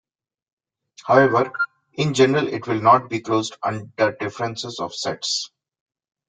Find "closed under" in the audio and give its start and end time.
3.21-4.13